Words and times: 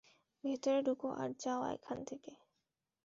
ভেতরে 0.43 0.79
ঢুকো 0.83 1.09
আর 1.13 1.29
যাও 1.39 1.61
এখান 1.75 1.97
থেকে। 2.03 2.31